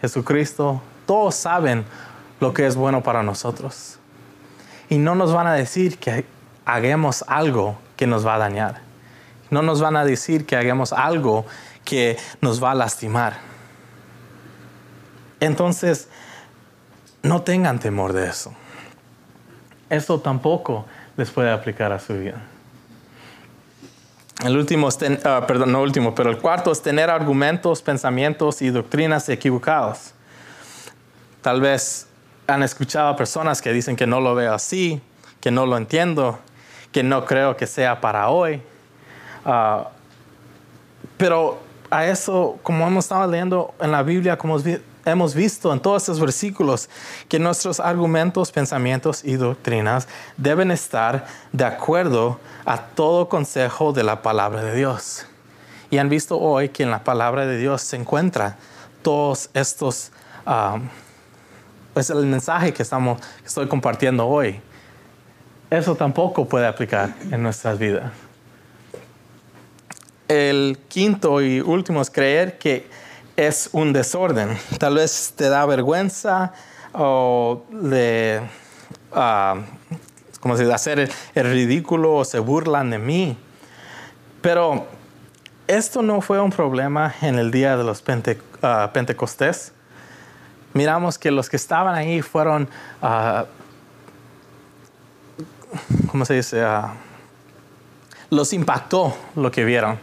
[0.01, 1.85] Jesucristo, todos saben
[2.41, 3.99] lo que es bueno para nosotros.
[4.89, 6.25] Y no nos van a decir que
[6.65, 8.81] hagamos algo que nos va a dañar.
[9.51, 11.47] No nos van a decir que hagamos algo
[11.85, 13.39] que nos va a lastimar.
[15.41, 16.09] Entonces,
[17.23, 18.53] no tengan temor de eso.
[19.89, 22.43] Eso tampoco les puede aplicar a su vida.
[24.45, 24.89] El último,
[25.25, 30.15] ah, perdón, no último, pero el cuarto es tener argumentos, pensamientos y doctrinas equivocados.
[31.43, 32.07] Tal vez
[32.47, 35.01] han escuchado a personas que dicen que no lo veo así,
[35.41, 36.39] que no lo entiendo,
[36.91, 38.63] que no creo que sea para hoy.
[39.45, 39.89] Ah,
[41.17, 44.59] pero a eso, como hemos estado leyendo en la Biblia, como
[45.11, 46.89] hemos visto en todos estos versículos
[47.29, 54.23] que nuestros argumentos, pensamientos y doctrinas deben estar de acuerdo a todo consejo de la
[54.23, 55.27] palabra de Dios.
[55.91, 58.57] Y han visto hoy que en la palabra de Dios se encuentra
[59.03, 60.13] todos estos,
[60.47, 60.89] um,
[61.95, 64.61] es el mensaje que, estamos, estoy compartiendo hoy.
[65.71, 68.13] Eso tampoco puede aplicar en nuestras vidas.
[70.29, 72.89] El quinto y último es creer que
[73.47, 74.59] es un desorden.
[74.79, 76.53] Tal vez te da vergüenza
[76.93, 78.43] o de
[79.13, 79.61] uh,
[80.41, 83.39] como si hacer el, ridículo o se burlan de mí.
[84.43, 84.87] Pero
[85.67, 89.73] esto no fue un problema en el día de los uh, Pentecostés.
[90.75, 92.69] Miramos que los que estaban ahí fueron,
[93.03, 93.45] uh,
[96.09, 96.63] ¿cómo se dice?
[98.29, 99.99] los impactó lo que vieron.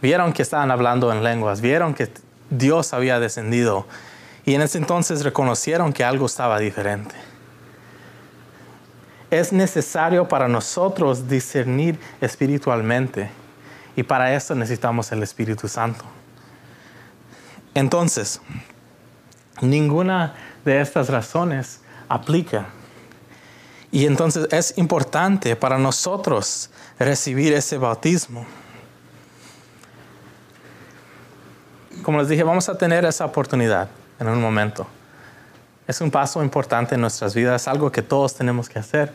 [0.00, 2.08] Vieron que estaban hablando en lenguas, vieron que
[2.50, 3.86] Dios había descendido
[4.44, 7.14] y en ese entonces reconocieron que algo estaba diferente.
[9.30, 13.30] Es necesario para nosotros discernir espiritualmente
[13.94, 16.04] y para eso necesitamos el Espíritu Santo.
[17.74, 18.40] Entonces,
[19.60, 20.34] ninguna
[20.64, 22.66] de estas razones aplica.
[23.90, 28.46] Y entonces es importante para nosotros recibir ese bautismo.
[32.02, 34.86] Como les dije, vamos a tener esa oportunidad en un momento.
[35.86, 39.12] Es un paso importante en nuestras vidas, algo que todos tenemos que hacer.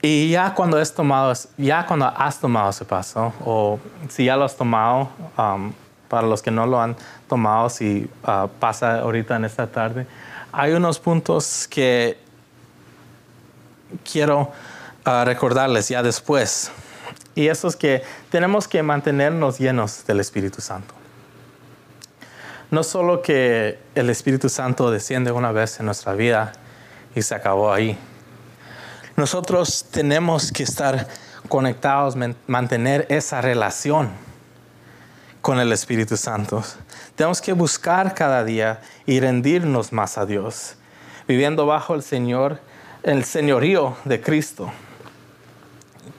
[0.00, 4.44] Y ya cuando, has tomado, ya cuando has tomado ese paso, o si ya lo
[4.44, 5.72] has tomado, um,
[6.08, 6.96] para los que no lo han
[7.28, 10.06] tomado, si uh, pasa ahorita en esta tarde,
[10.52, 12.18] hay unos puntos que
[14.10, 14.52] quiero
[15.04, 16.70] uh, recordarles ya después.
[17.38, 20.92] Y eso es que tenemos que mantenernos llenos del Espíritu Santo.
[22.72, 26.50] No solo que el Espíritu Santo desciende una vez en nuestra vida
[27.14, 27.96] y se acabó ahí.
[29.14, 31.06] Nosotros tenemos que estar
[31.48, 32.16] conectados,
[32.48, 34.10] mantener esa relación
[35.40, 36.64] con el Espíritu Santo.
[37.14, 40.74] Tenemos que buscar cada día y rendirnos más a Dios,
[41.28, 42.58] viviendo bajo el Señor,
[43.04, 44.72] el señorío de Cristo.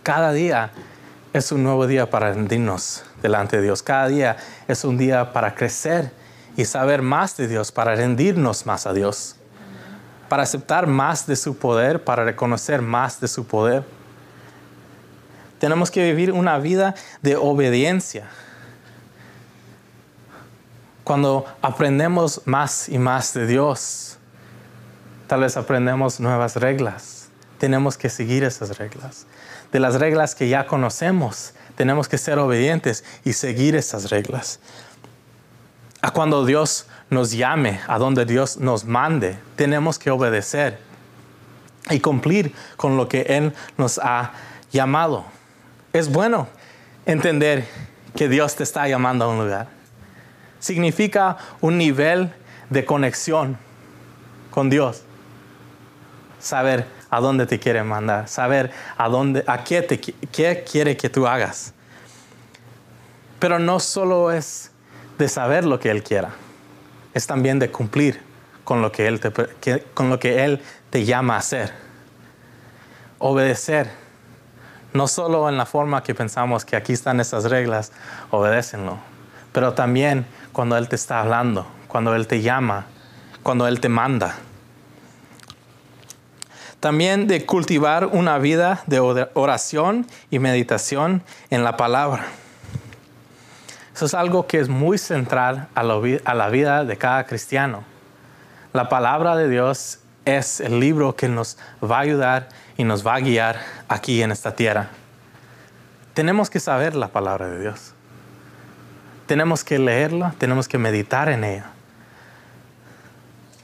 [0.01, 0.71] Cada día
[1.33, 3.83] es un nuevo día para rendirnos delante de Dios.
[3.83, 6.11] Cada día es un día para crecer
[6.57, 9.35] y saber más de Dios, para rendirnos más a Dios,
[10.27, 13.83] para aceptar más de su poder, para reconocer más de su poder.
[15.59, 18.27] Tenemos que vivir una vida de obediencia.
[21.03, 24.17] Cuando aprendemos más y más de Dios,
[25.27, 27.29] tal vez aprendemos nuevas reglas.
[27.57, 29.25] Tenemos que seguir esas reglas.
[29.71, 34.59] De las reglas que ya conocemos, tenemos que ser obedientes y seguir esas reglas.
[36.01, 40.79] A cuando Dios nos llame, a donde Dios nos mande, tenemos que obedecer
[41.89, 44.31] y cumplir con lo que Él nos ha
[44.71, 45.25] llamado.
[45.93, 46.47] Es bueno
[47.05, 47.67] entender
[48.15, 49.67] que Dios te está llamando a un lugar.
[50.59, 52.33] Significa un nivel
[52.69, 53.57] de conexión
[54.51, 55.03] con Dios.
[56.39, 61.09] Saber a dónde te quiere mandar, saber a dónde, a qué, te, qué quiere que
[61.09, 61.73] tú hagas.
[63.39, 64.71] Pero no solo es
[65.17, 66.29] de saber lo que Él quiera,
[67.13, 68.21] es también de cumplir
[68.63, 69.31] con lo que Él te,
[69.93, 71.73] con lo que Él te llama a hacer.
[73.17, 73.89] Obedecer,
[74.93, 77.91] no solo en la forma que pensamos que aquí están esas reglas,
[78.29, 78.99] obedécenlo,
[79.51, 82.85] pero también cuando Él te está hablando, cuando Él te llama,
[83.43, 84.35] cuando Él te manda.
[86.79, 88.99] También de cultivar una vida de
[89.33, 92.25] oración y meditación en la palabra.
[93.93, 97.83] Eso es algo que es muy central a la vida de cada cristiano.
[98.71, 103.15] La palabra de Dios es el libro que nos va a ayudar y nos va
[103.15, 103.59] a guiar
[103.89, 104.89] aquí en esta tierra.
[106.13, 107.93] Tenemos que saber la palabra de Dios.
[109.25, 111.65] Tenemos que leerla, tenemos que meditar en ella.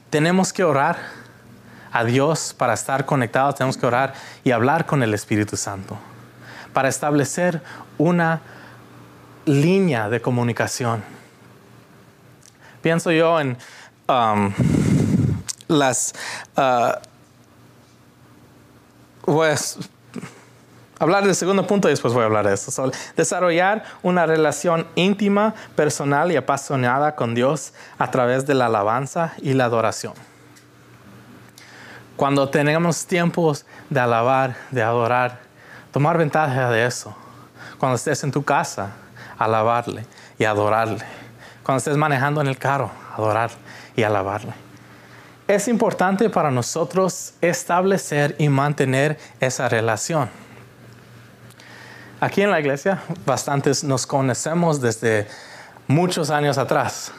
[0.10, 0.98] Tenemos que orar
[1.96, 5.98] a Dios para estar conectados, tenemos que orar y hablar con el Espíritu Santo
[6.74, 7.62] para establecer
[7.98, 8.42] una
[9.46, 11.02] línea de comunicación.
[12.82, 13.58] Pienso yo en
[14.10, 14.52] um,
[15.70, 16.14] las...
[16.58, 17.00] A
[21.00, 22.92] hablar del segundo punto y después voy a hablar de esto.
[23.16, 29.54] desarrollar una relación íntima, personal y apasionada con Dios a través de la alabanza y
[29.54, 30.14] la adoración.
[32.16, 35.40] Cuando tenemos tiempos de alabar, de adorar,
[35.92, 37.16] tomar ventaja de eso.
[37.78, 38.92] Cuando estés en tu casa,
[39.38, 40.06] alabarle
[40.40, 41.04] y adorarle.
[41.64, 43.52] Cuando estés manejando en el carro, adorar
[43.96, 44.54] y alabarle.
[45.48, 50.30] Es importante para nosotros establecer y mantener esa relación.
[52.20, 55.28] Aquí en la iglesia, bastantes nos conocemos desde
[55.88, 57.12] muchos años atrás.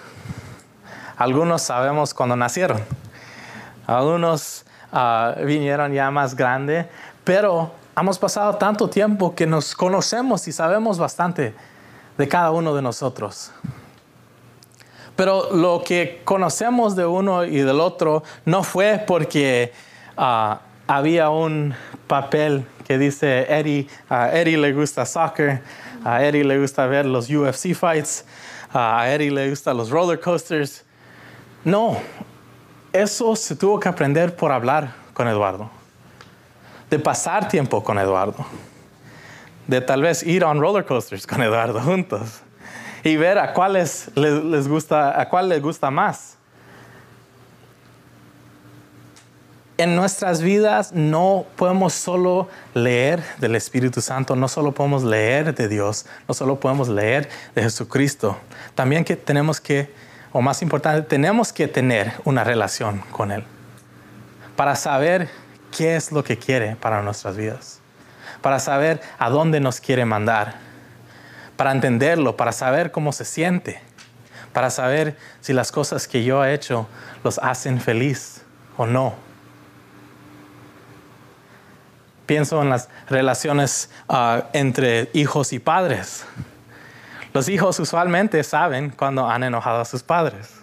[1.17, 2.83] Algunos sabemos cuando nacieron.
[3.87, 4.66] Algunos
[4.97, 6.89] ah, vinieron ya más grande,
[7.23, 11.55] pero hemos pasado tanto tiempo que nos conocemos y sabemos bastante
[12.17, 13.53] de cada uno de nosotros.
[15.15, 19.73] Pero lo que conocemos de uno y del otro no fue porque
[20.17, 21.75] ah, había un
[22.07, 25.61] papel que dice Eddie, a Eddie le gusta soccer,
[26.05, 28.25] a Eddie le gusta ver los UFC fights,
[28.73, 30.85] a Eddie le gusta los roller coasters.
[31.65, 31.99] No,
[33.03, 35.71] eso se tuvo que aprender por hablar con Eduardo,
[36.91, 38.47] de pasar tiempo con Eduardo
[39.67, 42.41] de tal vez ir a roller coasters con Eduardo juntos
[43.03, 46.35] y ver a cuáles les, gusta, a cuál les gusta más.
[49.79, 55.69] En nuestras vidas no podemos solo leer del Espíritu Santo, no solo podemos leer de
[55.69, 58.39] Dios, no solo podemos leer de Jesucristo.
[58.75, 59.93] También que tenemos que,
[60.37, 63.45] o más importante, tenemos que tener una relación con Él
[64.55, 65.29] para saber
[65.77, 67.81] qué es lo que quiere para nuestras vidas
[68.47, 70.55] para saber a dónde nos quiere mandar,
[71.57, 73.81] para entenderlo, para saber cómo se siente,
[74.53, 76.87] para saber si las cosas que yo he hecho
[77.25, 78.43] los hacen feliz
[78.77, 79.15] o no.
[82.27, 86.25] Pienso en las relaciones ah, entre hijos y padres.
[87.37, 90.55] Los hijos usualmente saben cuando han enojado a sus padres.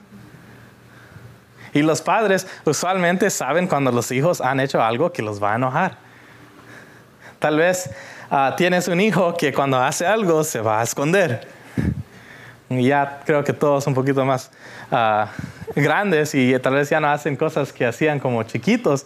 [1.72, 5.56] Y los padres usualmente saben cuando los hijos han hecho algo que los va a
[5.58, 5.98] enojar.
[7.38, 7.92] Tal vez
[8.32, 11.48] ah, tienes un hijo que cuando hace algo se va a esconder.
[12.70, 14.50] Ya creo que todos un poquito más
[14.92, 15.28] ah,
[15.76, 19.06] grandes y tal vez ya no hacen cosas que hacían como chiquitos,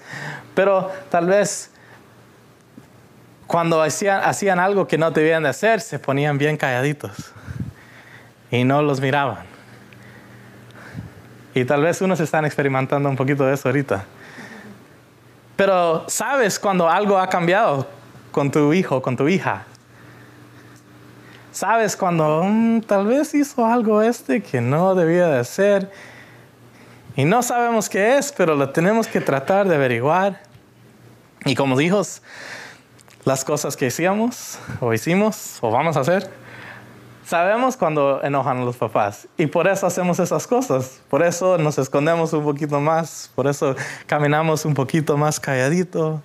[0.55, 1.69] pero tal vez
[3.45, 7.33] cuando hacían, hacían algo que no debían de hacer, se ponían bien calladitos
[8.51, 9.45] y no los miraban.
[11.53, 14.05] Y tal vez unos están experimentando un poquito de eso ahorita.
[15.55, 17.87] Pero sabes cuando algo ha cambiado,
[18.31, 19.65] con tu hijo, con tu hija.
[21.51, 25.91] Sabes cuando mm, tal vez hizo algo este que no debía de hacer
[27.15, 30.39] y no sabemos qué es, pero lo tenemos que tratar de averiguar.
[31.45, 32.21] Y como hijos,
[33.25, 36.29] las cosas que hicimos o hicimos o vamos a hacer,
[37.27, 41.01] Sabemos cuando enojan a los papás y por eso hacemos esas cosas.
[41.09, 43.75] Por eso nos escondemos un poquito más, por eso
[44.05, 46.21] caminamos un poquito más calladito.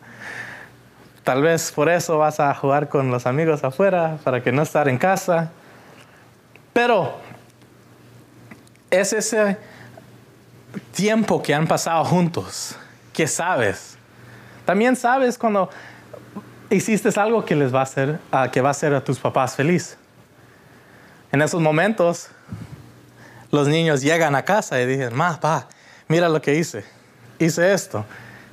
[1.25, 4.89] Tal vez por eso vas a jugar con los amigos afuera para que no estar
[4.89, 5.51] en casa.
[6.73, 7.17] Pero
[8.89, 9.59] es ese
[10.95, 12.77] tiempo que han pasado juntos
[13.13, 13.99] que sabes.
[14.65, 15.69] También sabes cuando
[16.71, 18.21] hiciste algo que les va a hacer,
[18.53, 19.99] que va a hacer a tus papás feliz.
[21.33, 22.29] En esos momentos,
[23.51, 25.67] los niños llegan a casa y dicen, ma, pa,
[26.07, 26.85] mira lo que hice.
[27.39, 28.05] Hice esto.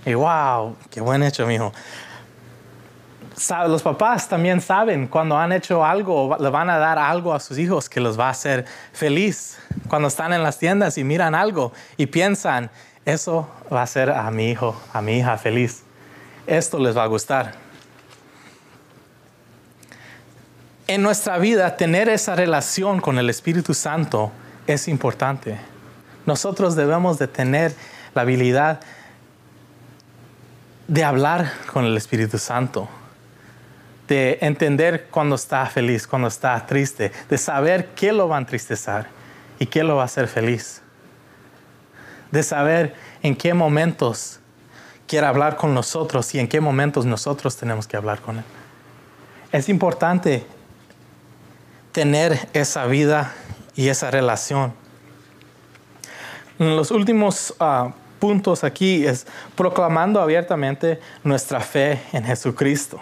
[0.06, 1.74] Y wow, qué buen hecho, mijo.
[3.68, 7.58] Los papás también saben cuando han hecho algo, le van a dar algo a sus
[7.58, 9.58] hijos que los va a hacer feliz.
[9.88, 12.70] Cuando están en las tiendas y miran algo y piensan,
[13.06, 15.84] eso va a hacer a mi hijo, a mi hija feliz.
[16.48, 17.69] Esto les va a gustar.
[20.90, 24.32] En nuestra vida tener esa relación con el Espíritu Santo
[24.66, 25.60] es importante.
[26.26, 27.76] Nosotros debemos de tener
[28.16, 28.80] la habilidad
[30.88, 32.90] de hablar con el Espíritu Santo,
[34.08, 39.06] de entender cuando está feliz, cuando está triste, de saber qué lo va a entristecer
[39.60, 40.82] y qué lo va a hacer feliz,
[42.32, 44.40] de saber en qué momentos
[45.06, 48.46] quiere hablar con nosotros y en qué momentos nosotros tenemos que hablar con Él.
[49.52, 50.48] Es importante
[52.00, 53.34] tener esa vida
[53.76, 54.72] y esa relación.
[56.58, 63.02] Los últimos ah, puntos aquí es proclamando abiertamente nuestra fe en Jesucristo,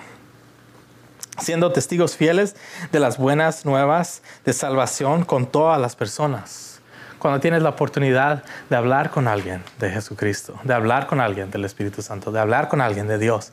[1.37, 2.55] siendo testigos fieles
[2.91, 6.81] de las buenas nuevas de salvación con todas las personas.
[7.19, 11.65] Cuando tienes la oportunidad de hablar con alguien de Jesucristo, de hablar con alguien del
[11.65, 13.51] Espíritu Santo, de hablar con alguien de Dios,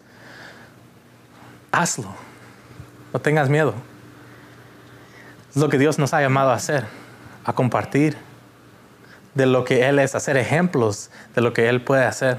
[1.71, 2.15] hazlo.
[3.13, 3.75] No tengas miedo.
[5.55, 6.85] Es lo que Dios nos ha llamado a hacer,
[7.45, 8.17] a compartir
[9.35, 12.39] de lo que Él es, hacer ejemplos de lo que Él puede hacer.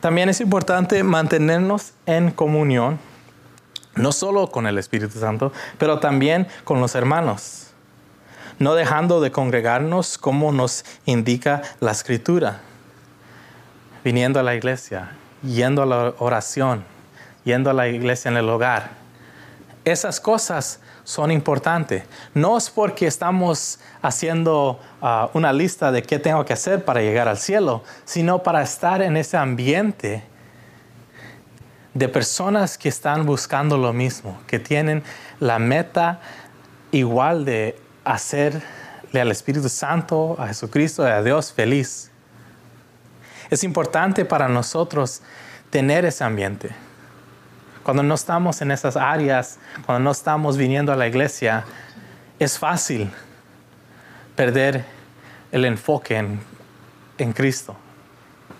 [0.00, 2.98] También es importante mantenernos en comunión,
[3.94, 7.70] no solo con el Espíritu Santo, pero también con los hermanos,
[8.58, 12.60] no dejando de congregarnos como nos indica la Escritura,
[14.04, 15.12] viniendo a la iglesia,
[15.42, 16.84] yendo a la oración,
[17.44, 19.05] yendo a la iglesia en el hogar,
[19.86, 22.02] esas cosas son importantes.
[22.34, 27.28] No es porque estamos haciendo ah, una lista de qué tengo que hacer para llegar
[27.28, 30.24] al cielo, sino para estar en ese ambiente
[31.94, 35.04] de personas que están buscando lo mismo, que tienen
[35.38, 36.20] la meta
[36.90, 38.60] igual de hacerle
[39.14, 42.10] al Espíritu Santo, a Jesucristo, a Dios feliz.
[43.50, 45.22] Es importante para nosotros
[45.70, 46.85] tener ese ambiente
[47.86, 51.64] cuando no estamos en esas áreas, cuando no estamos viniendo a la iglesia,
[52.40, 53.12] es fácil
[54.34, 54.84] perder
[55.52, 56.16] el enfoque
[57.16, 57.76] en, Cristo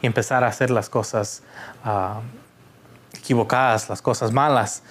[0.00, 1.42] y empezar a hacer las cosas
[1.84, 2.20] ah,
[3.14, 4.84] equivocadas, las cosas malas.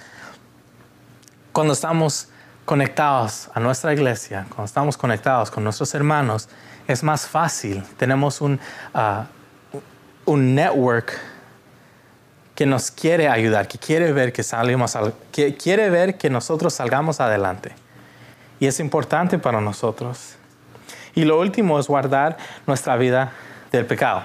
[1.54, 2.28] Cuando estamos
[2.66, 6.50] conectados a nuestra iglesia, cuando estamos conectados con nuestros hermanos,
[6.90, 7.86] es más fácil.
[7.96, 8.60] Tenemos un,
[8.94, 9.28] ah,
[10.26, 11.14] un network
[12.56, 14.98] que nos quiere ayudar, que quiere ver que salimos,
[15.32, 17.74] que quiere ver que nosotros salgamos adelante.
[18.60, 20.36] Y es importante para nosotros.
[21.14, 23.34] Y lo último es guardar nuestra vida
[23.72, 24.24] del pecado.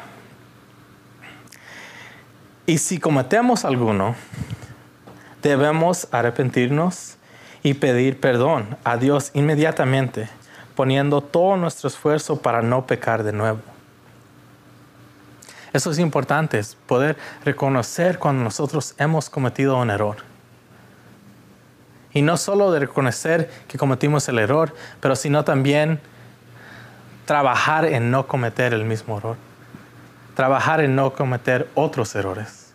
[2.66, 4.14] Y si cometemos alguno,
[5.43, 7.16] debemos arrepentirnos
[7.64, 10.28] y pedir perdón a Dios inmediatamente,
[10.76, 13.70] poniendo todo nuestro esfuerzo para no pecar de nuevo.
[15.73, 20.16] Eso es importante, es poder reconocer cuando nosotros hemos cometido un error.
[22.12, 26.01] Y no solo de reconocer que cometimos el error, pero sino también
[27.25, 29.37] trabajar en no cometer el mismo error.
[30.35, 32.73] Trabajar en no cometer otros errores.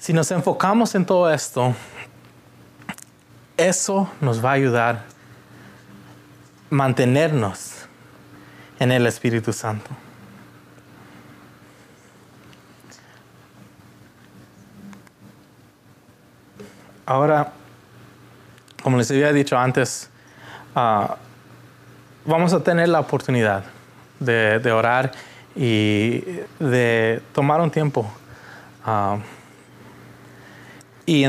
[0.00, 1.74] Si nos enfocamos en todo esto,
[3.56, 5.04] eso nos va a ayudar a
[6.70, 7.79] mantenernos
[8.80, 9.90] en el Espíritu Santo.
[17.04, 17.52] Ahora,
[18.82, 20.08] como les había dicho antes,
[20.74, 21.16] ah,
[22.24, 23.64] vamos a tener la oportunidad
[24.18, 25.12] de, orar
[25.54, 26.20] y
[26.58, 28.10] de tomar un tiempo.
[28.84, 29.18] Ah,
[31.04, 31.26] y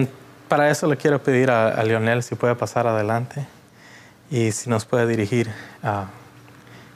[0.47, 3.45] para eso le quiero pedir a, Lionel si puede pasar adelante
[4.29, 5.51] y si nos puede dirigir
[5.83, 6.05] a